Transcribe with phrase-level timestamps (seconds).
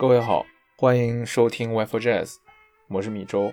[0.00, 0.46] 各位好，
[0.78, 2.36] 欢迎收听 w i f i Jazz，
[2.88, 3.52] 我是米周。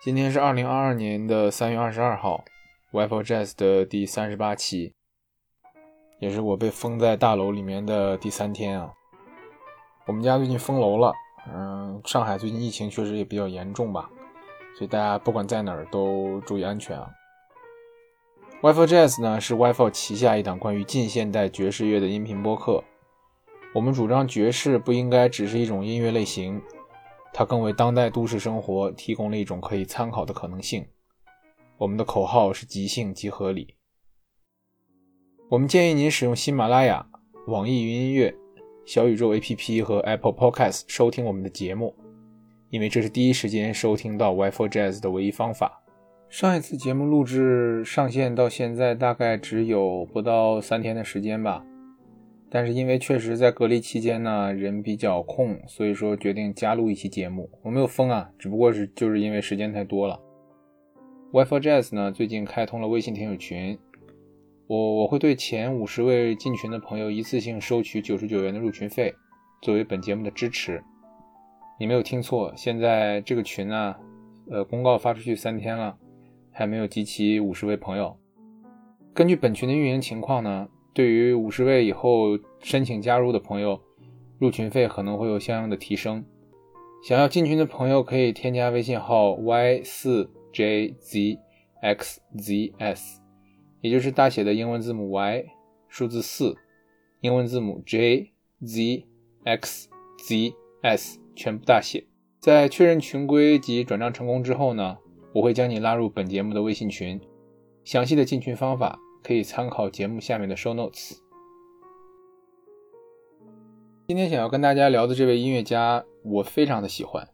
[0.00, 2.44] 今天是二零二二年的三月二十二号
[2.92, 4.92] w i f i Jazz 的第三十八期，
[6.20, 8.92] 也是我被封在大楼里面的第三天啊。
[10.06, 11.12] 我们家最近封楼了，
[11.52, 14.08] 嗯，上海最近疫情确实也比较严重吧，
[14.76, 17.10] 所以大家不管在哪儿都注意安全啊。
[18.60, 22.84] w i f i Jazz 呢是 w i f i 旗下一档关于近现代爵士乐的音频播客。
[23.78, 26.60] 我们主张爵士不应该只是一种音乐类型，
[27.32, 30.84] 它更为当代都市生活提供了一种可以参考的可能性。
[31.76, 33.76] 我们的口号是即兴即合理。
[35.48, 37.06] 我们建议您使用喜马拉雅、
[37.46, 38.34] 网易云音乐、
[38.84, 41.94] 小宇宙 APP 和 Apple Podcast 收听我们的节目，
[42.70, 45.80] 因为这是第一时间收听到 Wi-Fi Jazz 的唯一方法。
[46.28, 51.64] 上一次节目录制上线到现在大概只有不到三天的时间吧，
[52.50, 57.50] 但是因为确实在隔离期间呢，人比较空，所以说决定加录一期节目。
[57.62, 60.18] 我没有封啊，只不过是就是因为时间太多了。
[61.32, 63.78] Wi-Fi Jazz 呢最近开通了微信听友群，
[64.66, 69.14] 我我会对前五十位进群的朋友一次性收取九十九元的入群费，
[69.62, 70.82] 作为本节目的支持。
[71.78, 73.94] 你没有听错，现在这个群呢，
[74.50, 75.96] 呃，公告发出去三天了。
[76.50, 78.18] 还没有集齐五十位朋友。
[79.14, 83.80] 根据本群的运营情况呢，对于五十位以后申请加入的朋友，
[84.38, 86.24] 入群费可能会有相应的提升。
[87.02, 91.38] 想要进群的朋友可以添加微信号 y 四 j z
[91.80, 93.20] x z s，
[93.80, 95.44] 也就是大写的英文字母 y，
[95.88, 96.56] 数字四，
[97.20, 98.32] 英文字母 j
[98.64, 99.06] z
[99.44, 99.88] x
[100.26, 102.04] z s，全部大写。
[102.40, 104.98] 在确认群规及转账成功之后呢？
[105.34, 107.20] 我会将你拉入本节目的微信群，
[107.84, 111.18] 详细的进群方法可以参考节目下面的 show notes。
[114.06, 117.28] 今天想要跟大家聊的这位音乐家，我非常的喜欢，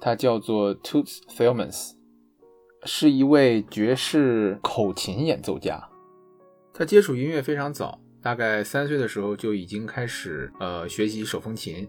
[0.00, 1.94] 他叫做 Toots Thielemans，
[2.84, 5.88] 是一位爵士口琴演奏家。
[6.72, 11.88] 他接触音乐非常早，大概三岁的时候就已经开始呃学习手风琴。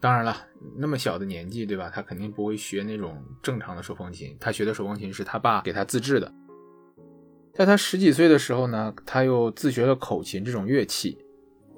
[0.00, 0.36] 当然了，
[0.76, 1.90] 那么小的年纪，对吧？
[1.90, 4.36] 他肯定不会学那种正常的手风琴。
[4.38, 6.30] 他学的手风琴是他爸给他自制的。
[7.60, 11.18] 在他十几岁的时候呢，他又自学了口琴这种乐器。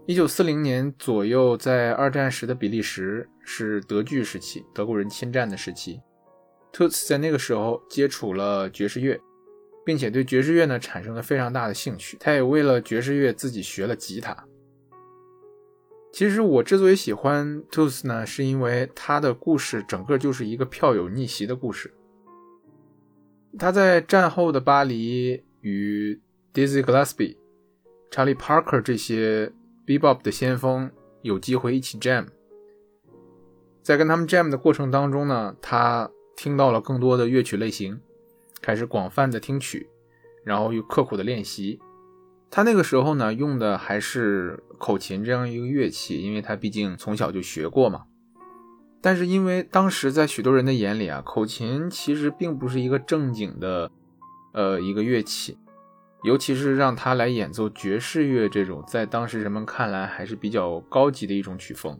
[0.06, 6.00] 一九四零年左右，在二战时的比利时是德据时期，德国人侵占的时期。
[6.72, 9.21] Toots 在那个时候接触了爵士乐，
[9.84, 12.16] 并且对爵士乐呢产生了非常大的兴趣。
[12.21, 14.37] 他也为了爵士乐自己学了吉他。
[16.12, 21.92] 其实我之所以喜欢 Toots 呢，是因为他的故事整个就是一个票友逆袭的故事。
[23.59, 26.21] 他在战后的巴黎与
[26.53, 27.37] Dizzy Gillespie、
[28.11, 29.50] Charlie Parker 这些
[29.87, 30.91] Bebop 的先锋
[31.23, 32.27] 有机会一起 Jam，
[33.83, 38.01] 在跟他们 Jam 的过程当中呢，他听到了更多的乐曲类型，
[38.61, 39.89] 开始广泛的听曲，
[40.45, 41.81] 然后又刻苦的练习。
[42.51, 48.05] 他那个时候呢，用的还是口琴这样一个乐器，因为他毕竟从小就学过嘛。
[49.01, 53.91] 但是因为当时在许多人的眼里啊，口琴其实并不是一个正经的，
[54.53, 55.59] 呃，一个乐器，
[56.25, 61.99] 尤其是让他来演奏爵士乐这种，在当时人们看来还是比较高级的一种曲风，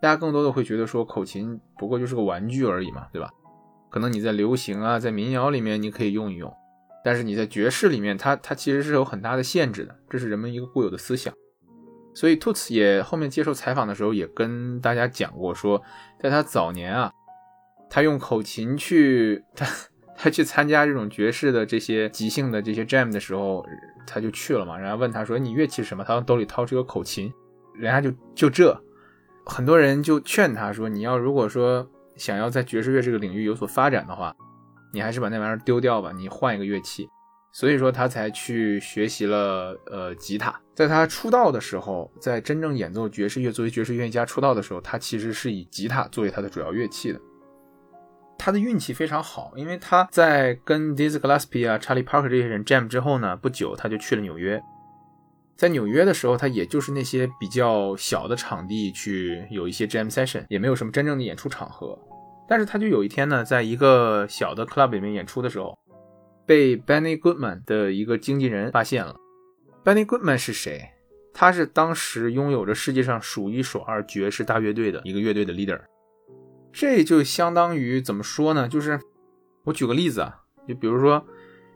[0.00, 3.30] 大家更多的会觉得说口琴不过就是个玩具而已嘛，对吧？
[3.90, 6.54] 可能你在流行啊，在民谣里面你可以用一用。
[7.02, 11.32] 但是你在爵士里面，它它其实是有很大的限制的，这是人们一个固有的思想。
[12.14, 15.82] 所以 Toots 也后面接受采访的时候也跟大家讲过，说
[16.18, 17.10] 在他早年啊，
[17.88, 19.66] 他用口琴去他
[20.22, 23.64] 他去参加这种爵士的这些即兴的这些 jam 的时候，
[24.06, 24.76] 他就去了嘛。
[24.76, 27.32] 然后问他说：“你乐器是什么？”他从兜里掏出个口琴，
[27.74, 28.78] 人家就就这，
[29.46, 34.36] 很多人就劝他说：“你要如果说想要在爵士乐这个领域有所发展的话。”
[34.92, 37.08] 你还是把那玩意儿丢掉吧，你换一个乐器。
[37.52, 40.52] 所以说他才去学习了呃吉他。
[40.74, 47.20] 在他出道的时候，在真正演奏爵士乐作为爵士乐家出道的时候，他其实是以吉他作为他的主要乐器的。
[48.40, 54.58] 他的运气非常好，因为他在跟 Dizzy Gillespie 啊、Charlie Parker 这些人 jam 之后呢，不久他就去了纽约。
[55.58, 61.98] 在纽约的时候，他也就是那些比较小的场地去有一些 jam session，也没有什么真正的演出场合。
[62.48, 65.78] 但是他就有一天呢，在一个小的 club 里面演出的时候，
[66.46, 69.14] 被 Benny Goodman 的一个经纪人发现了。
[69.84, 70.88] Benny Goodman 是谁？
[71.34, 75.78] 他是当时拥有着世界上数一数二爵士大乐队的一个乐队的 leader。
[76.72, 78.68] 这就相当于怎么说呢？
[78.68, 79.00] 就是
[79.64, 81.26] 我举个例子啊，就比如说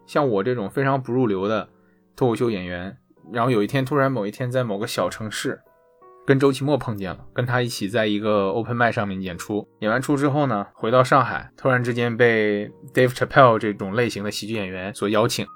[0.06, 1.68] 像我这种非常不入流的
[2.16, 2.96] 脱口秀演员，
[3.32, 5.60] 然后有一天突然某一天在某个小城市，
[6.26, 9.68] 跟周奇墨碰见了，跟他一起在一个 open 麦上面演出。
[9.80, 15.46] 演完出之后呢，回到上海，突然之间被 Dave Chappelle 这种类型的喜剧演员所邀请，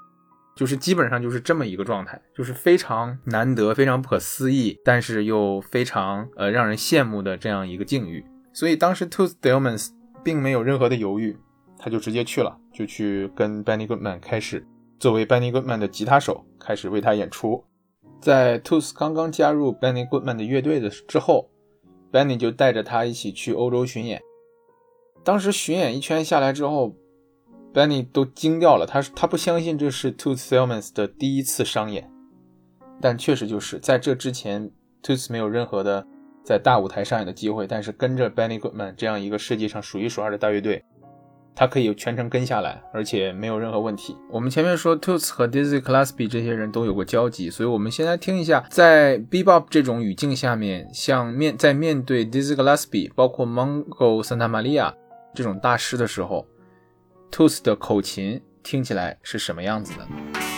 [0.55, 8.23] 就是基本上就是这么一个状态，就是非常难得、非常不可思议，但是又非常呃让人羡慕的这样一个境遇。
[8.59, 11.37] 所以当时 Toots t h e l m a n s 并没有任何的犹豫，
[11.77, 14.67] 他就直接去了，就去跟 Benny Goodman 开始
[14.99, 17.63] 作为 Benny Goodman 的吉他手开始为他演出。
[18.19, 21.49] 在 Toots 刚刚加入 Benny Goodman 的乐队的之后
[22.11, 24.21] ，Benny 就带着他一起去欧洲巡演。
[25.23, 26.93] 当时巡演一圈下来之后
[27.73, 32.11] ，Benny 都惊掉了，他他不相信这是 Toots t h e l m a n s 的第一次商演，
[32.99, 34.69] 但确实就是在这之前
[35.01, 36.05] ，Toots 没有任何的
[36.49, 40.83] 在大舞台上演的机会，但是跟着 Benny Goodman 这样一个世界上数一数二的大乐队。
[41.55, 44.17] 他可以全程跟下来，而且没有任何问题。
[44.31, 54.91] 我们前面说 Toots 和 Dizzy Gillespie 这些人都有过交集，所以我们先来听一下，在 Bebop 这种语境下面，像面在面对 Dizzy Gillespie，包括 Mongo Santa Maria
[55.35, 56.47] 这种大师的时候
[57.31, 60.48] ，Toots 的口琴听起来是什么样子的。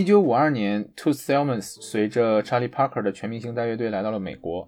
[0.00, 4.66] 一九五二年，Toots Thielmans 随着 Charlie Parker 的全明星大乐队来到了美国，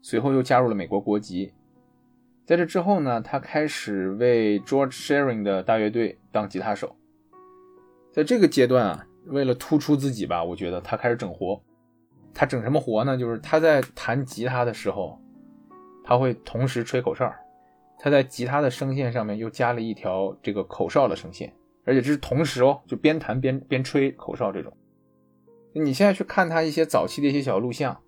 [0.00, 1.52] 随后又加入了美国国籍。
[2.46, 6.94] 在这之后呢，他开始为 George Shearing 的大乐队当吉他手。
[8.12, 11.60] 在这个阶段啊，为了突出自己吧，我觉得他开始整活。
[12.32, 13.18] 他整什么活呢？
[13.18, 15.20] 就是他在弹吉他的时候，
[16.04, 17.34] 他会同时吹口哨。
[17.98, 21.52] 他在吉他的声线上面又加了一条这个口哨的声线，
[21.84, 24.72] 而且这是同时哦，就边弹边边吹口哨这种。
[25.74, 27.98] 你现在去看他一些早期的一些小录像，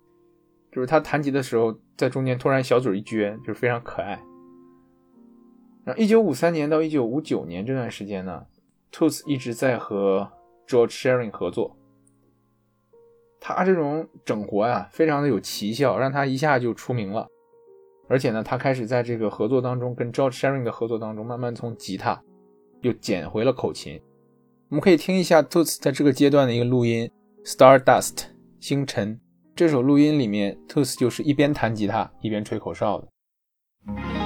[0.71, 4.21] 就是他弹吉的时候，在中间突然小嘴一撅，就是非常可爱。
[5.83, 8.45] 然后，一九五三年到一九五九年这段时间呢
[8.91, 10.31] ，Toots 一直在和
[10.67, 11.75] George Shearing 合作。
[13.39, 17.27] 他这种整活呀，非常的有奇效，让他一下就出名了。
[18.07, 22.23] 而且呢，他开始在这个合作当中，跟 George Shearing 的合作当中，慢慢从吉他
[22.85, 23.99] 又捡回了口琴。
[24.69, 27.09] 我们可以听一下 Toots 在这个阶段的一个录音，
[27.49, 28.13] 《Stardust》
[28.59, 29.19] 星辰
[29.55, 34.24] 这首录音里面，Toots 就是一边弹吉他一边吹口哨的。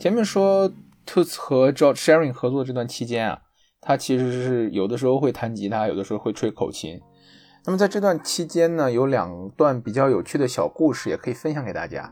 [0.00, 0.72] 前面说
[1.06, 3.42] Toots 和 George Shearing 合作这段期间啊，
[3.82, 6.98] 他其实是有的时候会弹吉他，有的时候会吹口琴。
[7.66, 12.10] 那么在这段期间呢，有两段比较有趣的小故事，也可以分享给大家。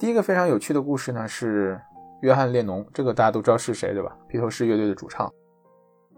[0.00, 1.80] 第一个非常有趣的故事呢，是
[2.22, 4.18] 约翰列侬，这个大家都知道是谁对吧？
[4.28, 5.32] 披头士乐队的主唱。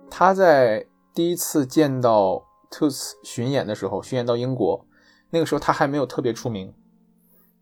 [0.08, 4.87] 他在第一次见到 Toots 巡演的时候，巡演到英国，
[5.28, 6.72] 那个时候他还没有特别出名，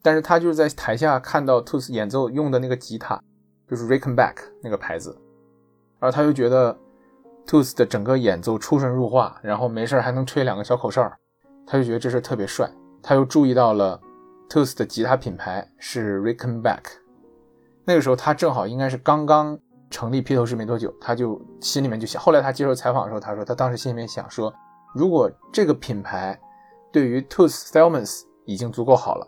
[0.03, 3.21] 但是他就是在台下看到 Tooth 演奏用的那个吉他，
[3.69, 5.17] 就是 Rickenback 那个牌子，
[5.99, 6.77] 然后他就觉得
[7.47, 11.11] Tooth 的整个演奏出神入化，然后没事还能吹两个小口哨，
[11.67, 12.71] 他就觉得这事特别帅。
[13.03, 14.01] 他又注意到了
[14.49, 16.81] Tooth 的吉他品牌是 Rickenback，
[17.85, 19.59] 那个时候他正好应该是刚刚
[19.91, 22.23] 成立披头士没多久，他就心里面就想。
[22.23, 24.53] 后来他接受采访的时候，他说他当时心里面想说，
[24.95, 26.39] 如果这个品牌
[26.93, 29.27] 对于 Toots Thielemans 已经足够好了，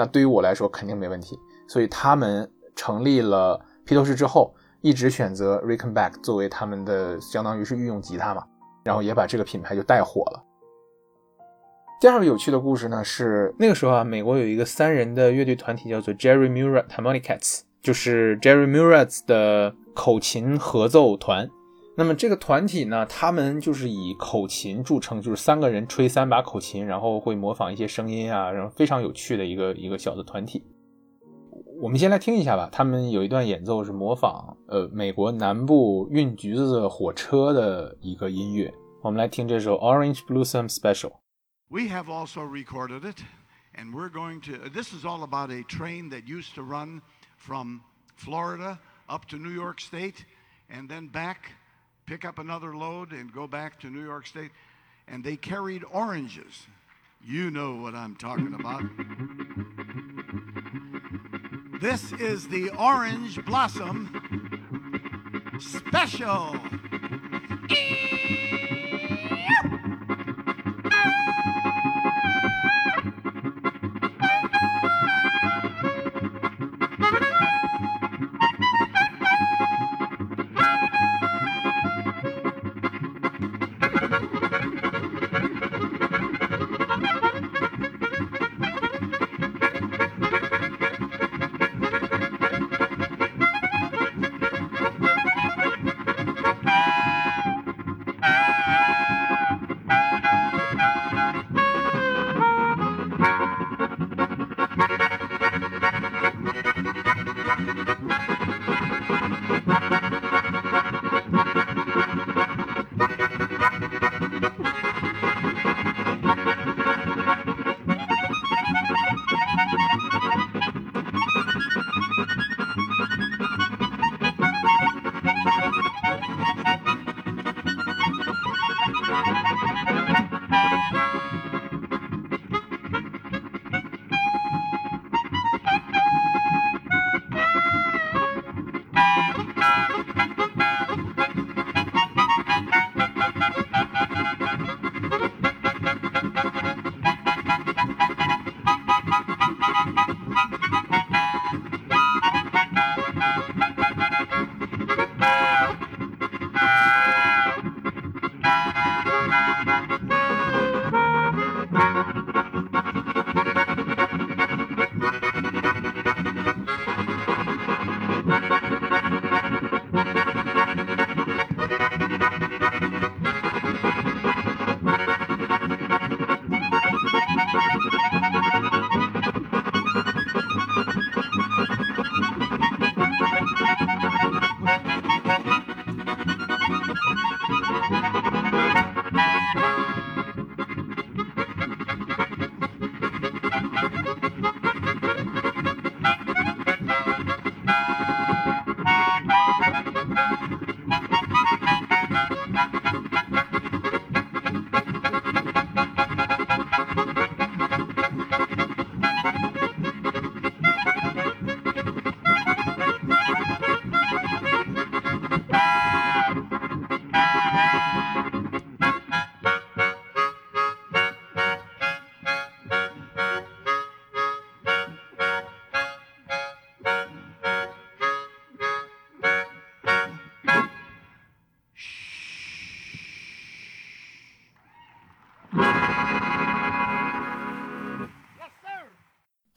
[0.00, 1.38] 那对于我来说肯定没问题。
[1.68, 8.42] 所以他们成立了披头士之后，一直选择 Rickenback 作为他们的相当于是御用吉他嘛，
[8.82, 10.42] 然后也把这个品牌就带火了。
[12.00, 21.50] 第二个有趣的故事呢，是那个时候啊，美国有一个三人的乐队团体叫做 Jerry Murat Harmonicats，就是 Jerry Murat 的口琴合奏团。
[22.00, 30.64] 那么这个团体呢，他们就是以口琴著称，就是三个人吹三把口琴，然后会模仿一些声音啊，然后非常有趣的一个一个小的团体。
[31.82, 38.72] 我们先来听一下吧，他们有一段演奏是模仿呃美国南部运橘子的火车的一个音乐。
[39.02, 41.12] 我们来听这首 Orange Blossom Special。
[41.68, 43.18] We have also recorded it,
[43.74, 44.70] and we're going to.
[44.70, 47.02] This is all about a train that used to run
[47.36, 47.82] from
[48.16, 50.24] Florida up to New York State
[50.70, 51.59] and then back,
[52.10, 54.50] pick up another load, and go back to New York State.
[55.06, 56.66] And they carried oranges.
[57.24, 58.82] You know what I'm talking about.
[61.80, 64.10] This is the Orange Blossom
[65.60, 66.58] Special.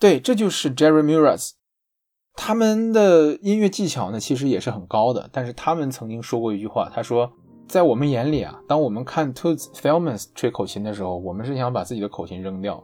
[0.03, 1.51] 对，这就是 Jerry Muras。
[2.33, 5.29] 他们的音乐技巧呢，其实也是很高的。
[5.31, 7.31] 但是他们曾经说过一句话，他说
[7.69, 12.83] ：“在我们眼里啊，当我们看 Toots Thelmans 吹口琴的时候，我们是想把自己的口琴扔掉。”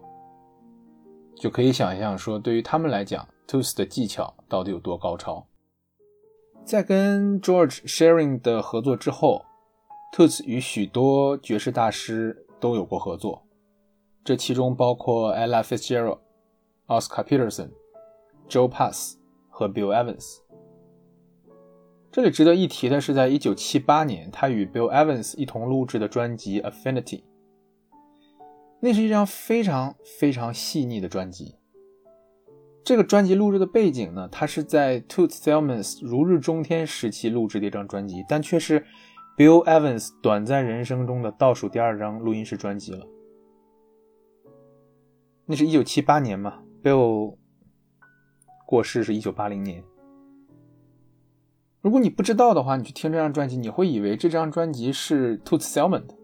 [1.35, 5.45] 就可以想象说，对于他们来讲，Toots 的技巧到底有多高超。
[6.63, 9.43] 在跟 George Shearing 的合作之后
[10.15, 13.43] ，Toots 与许多爵士大师都有过合作，
[14.23, 16.19] 这其中包括 Ella Fitzgerald、
[16.89, 17.69] Oscar Peterson、
[18.49, 19.15] Joe Pass
[19.47, 20.39] 和 Bill Evans。
[22.11, 27.19] 这里值得一提的是，在1978年，他与 Bill Evans 一同录制的专辑《Affinity》，
[28.79, 31.55] 那是一张非常非常细腻的专辑。
[32.83, 38.83] 这个专辑录制的背景呢，它是在 Toots Thielmans 如日中天时期录制的一张专辑，但却是
[39.37, 43.05] Bill Evans 短暂人生中的倒数第二张录音室专辑了。
[45.45, 47.35] 那是一九七八年嘛，Bill
[48.65, 49.83] 过世是一九八零年。
[51.81, 56.15] 如果你不知道的话，你去听这张专辑，你会以为这张专辑是 Toots Thielemans 的，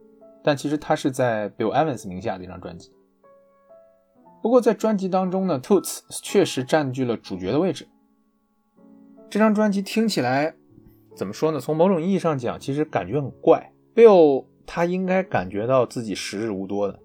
[0.43, 2.91] 但其实它是在 Bill Evans 名下的一张专辑。
[4.41, 7.87] 不过在专辑当中呢，Toots 确实占据了主角的位置。
[9.29, 10.53] 这张专辑听起来
[11.15, 11.59] 怎么说呢？
[11.59, 13.71] 从某种意义上讲，其实感觉很怪。
[13.95, 16.99] Bill 他应该感觉到自己时日无多的，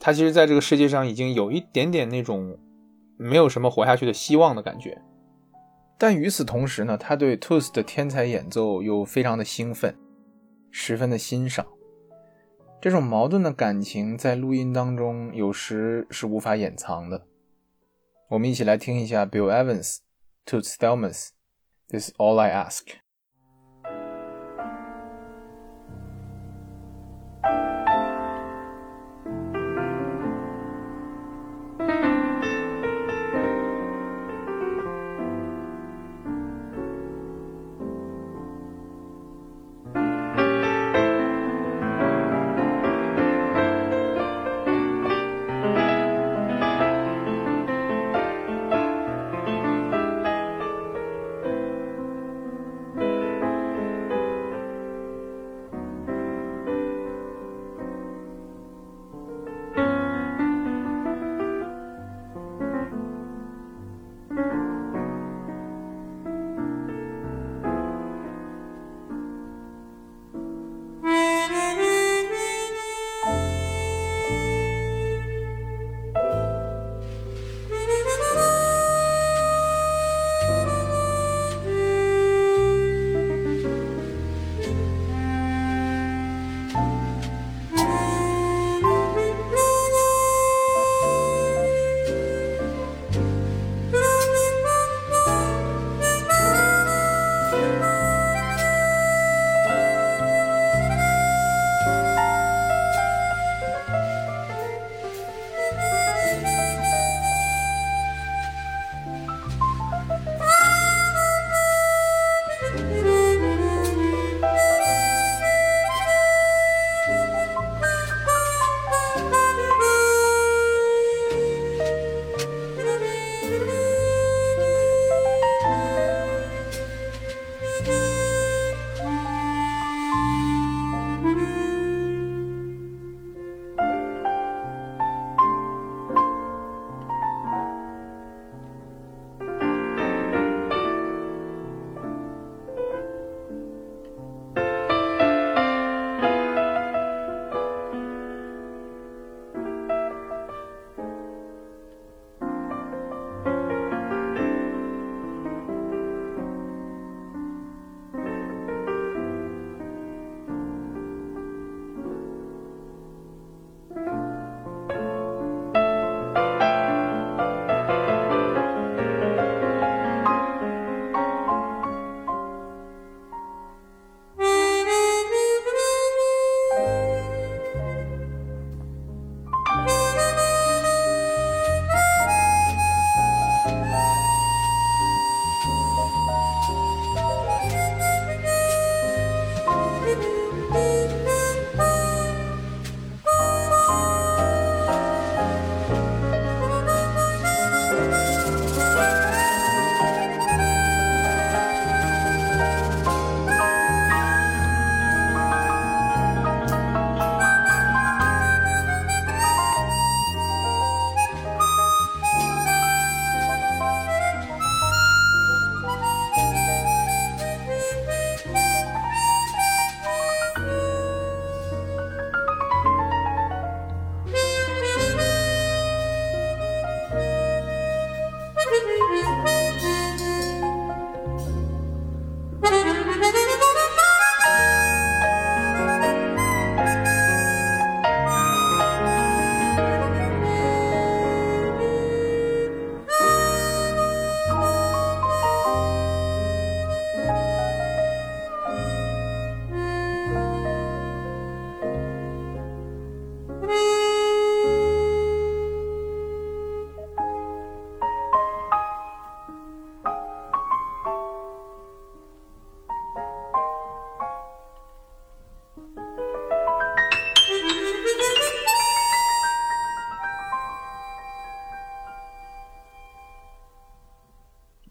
[0.00, 2.58] 他其实在这个世界上已经有一点点那种
[3.22, 5.00] 没有什么活下去的希望的感觉。
[5.98, 9.96] 但与此同时呢，他对 Toots 的天才演奏又非常的兴奋，
[10.70, 11.64] 十分的欣赏。
[12.80, 17.26] 这种矛盾的感情在录音当中有时是无法掩藏的。
[18.30, 22.86] 我们一起来听一下 Bill Evans，Toots Thelmas，This all I ask。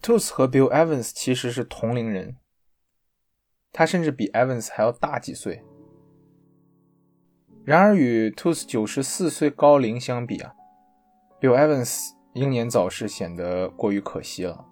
[0.02, 2.36] Toots 和 Bill Evans 其实是同龄人，
[3.72, 5.62] 他甚至比 Evans 还要大几岁。
[7.64, 10.54] 然而与 Toots 九十四岁高龄相比啊
[11.40, 14.64] ，Bill Evans 英年早逝显得过于可惜了。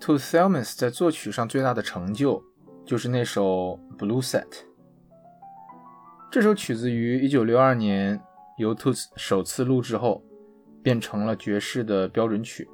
[0.00, 2.42] Tooth Thelmans 在作曲上最大的成就
[2.86, 4.48] 就是那首 Blue Set。
[6.30, 8.22] 这首曲子于1962年
[8.56, 10.24] 由 Toots 首次录制后，
[10.82, 12.66] 变成了爵士的标准曲。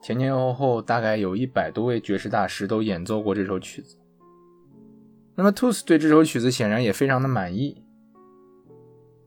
[0.00, 3.96] 前前后后大概有一百多位爵士大师都演奏过这首曲子。
[5.34, 7.84] 那么，Toots 对这首曲子显然也非常的满意。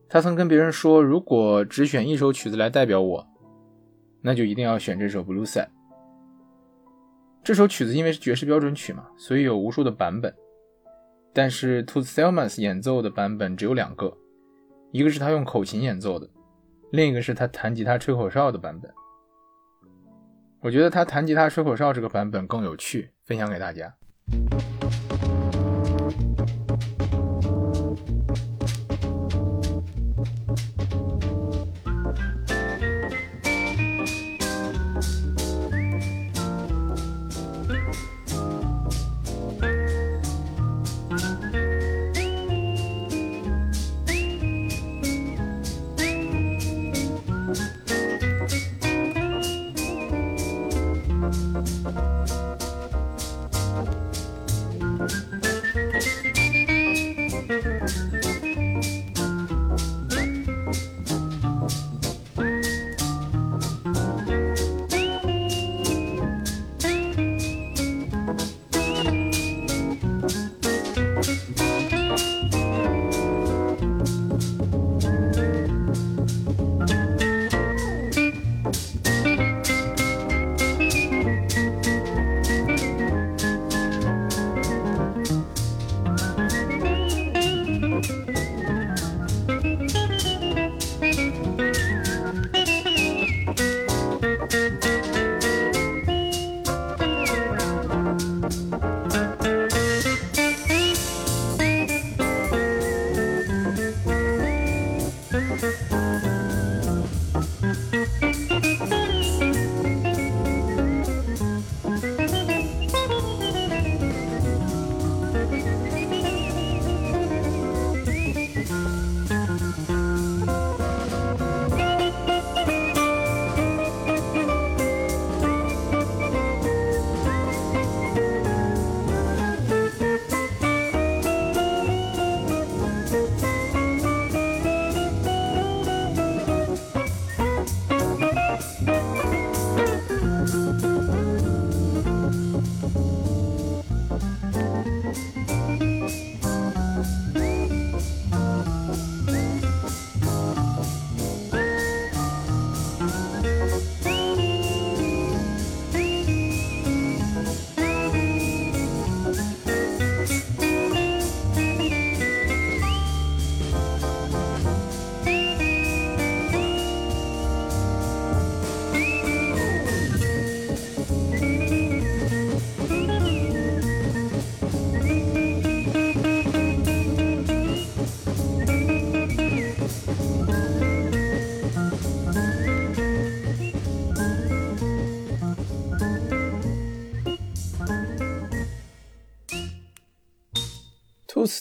[0.10, 3.28] 他曾跟别人说：“如果只选一首曲子来代表我，
[4.22, 5.66] 那就一定要选这首《Blue Set》。”
[7.44, 10.34] 这首曲子因为是爵士标准曲嘛，所以有无数的版本。
[11.34, 14.16] 但是，Toots Thielemans 演奏的版本只有两个，
[14.92, 16.30] 一个是他用口琴演奏的，
[16.92, 18.92] 另一个是他弹吉他吹口哨的版本。
[20.64, 23.94] 我觉得他弹吉他吹口哨这个版本更有趣，分享给大家。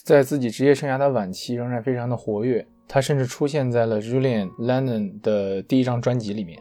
[0.02, 2.66] 在自己职业生涯的晚期，仍然非常的活跃。
[2.88, 6.60] 他甚至出现在了 Julian Lennon 的第一张专辑里面。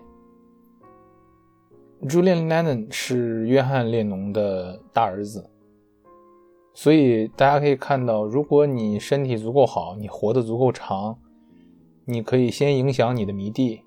[2.04, 5.50] Julian Lennon 是约翰列侬的大儿子，
[6.74, 11.18] 所以大家可以看到，如果你身体足够好，你活得足够长，
[12.06, 13.82] 你可以先影响你的迷弟，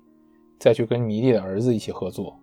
[0.59, 2.37] 再去跟迷弟的儿子一起合作。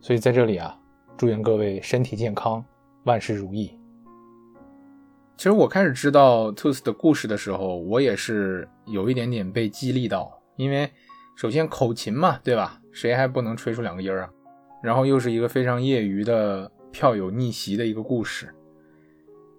[0.00, 0.78] 所以在这里啊，
[1.16, 2.62] 祝愿各位身体健康，
[3.04, 3.79] 万事如意。
[5.40, 10.90] 其实我开始知道 Tooth 的故事的时候，我也是有一点点被激励到，因为
[11.34, 12.78] 首先口琴嘛，对吧？
[12.92, 14.30] 谁还不能吹出两个音儿啊？
[14.82, 18.54] 然后又是一个非常业余的票友逆袭的一个故事。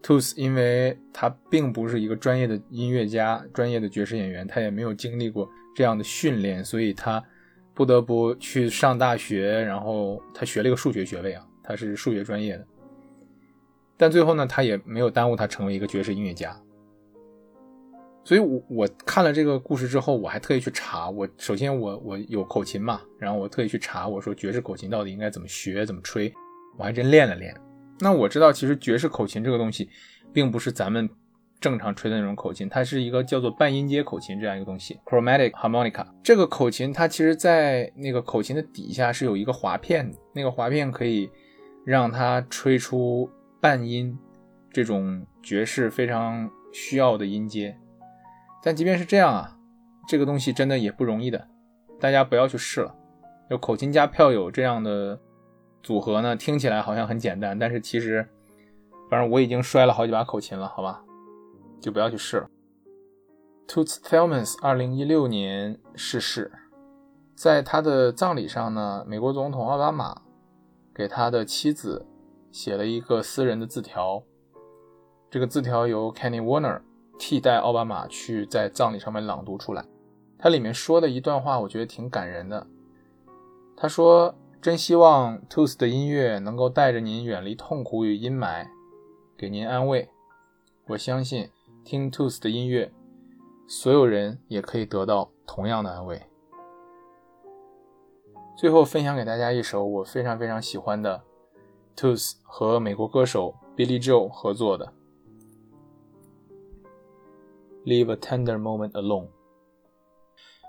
[0.04, 7.20] Tooth 因为他并不是一个专业的音乐家、专业的爵士演员，他也没有经历过这样的训练，所以他
[7.74, 12.68] 不得不去上大学，然后他学了一个数学学位啊，他是数学专业的。
[14.02, 16.60] 但最后呢，他也没有耽误他成为一个爵士音乐家。
[18.24, 21.08] 所以我我看了这个故事之后，我还特意去查。
[21.12, 26.34] 我首先我我有口琴嘛，然后我特意去查，我说爵士口琴到底应该怎么学，怎么吹，
[26.80, 27.56] 我还真练了练。
[28.00, 29.88] 那我知道，其实爵士口琴这个东西，
[30.34, 31.08] 并不是咱们
[31.60, 36.08] 正常吹的那种口琴，它是一个叫做半音阶口琴这样一个东西，chromatic harmonica。
[36.24, 41.30] 这个口琴它其实，在那个口琴的底下是有一个滑片，那个滑片可以
[41.86, 43.30] 让它吹出
[43.62, 44.18] 半音
[44.74, 47.78] 这种爵士非常需要的音阶。
[48.64, 49.58] 但即便是这样啊，
[50.08, 51.48] 这个东西真的也不容易的，
[52.00, 52.96] 大家不要去试了。
[53.50, 55.20] 有口琴加票友这样的
[55.84, 58.28] 组合呢，听起来好像很简单，但是其实，
[59.10, 61.04] 反正我已经摔了好几把口琴了，好吧，
[61.80, 62.50] 就不要去试了。
[63.68, 66.52] Toots Thielmans 二零一六年逝世，
[67.36, 70.22] 在他的葬礼上呢，美国总统奥巴马
[70.94, 72.06] 给他的妻子
[72.52, 74.24] 写了一个私人的字条，
[75.30, 76.82] 这个字条由 Kenny Warner。
[77.24, 79.86] 替代奥巴马去在葬礼上面朗读出来，
[80.40, 82.66] 他里面说的一段话，我觉得挺感人的。
[83.78, 88.66] 他说：“真希望 Tooth 的音乐能够带着您远离痛苦与阴霾，
[89.38, 90.10] 给您安慰。
[90.88, 91.52] 我相信
[91.86, 92.92] 听 Tooth 的音乐，
[93.68, 96.24] 所有人也可以得到同样的安慰。”
[98.58, 101.22] 最后分享给大家一首我非常非常喜欢的
[102.02, 104.92] Toots 和美国歌手 Billy Joe 合作的。
[107.86, 109.28] Leave a tender moment alone，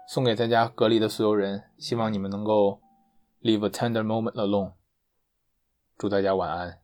[0.07, 2.81] 送给在家隔离的所有人，希望你们能够
[3.41, 4.73] leave a tender moment alone。
[5.97, 6.82] 祝大家晚安。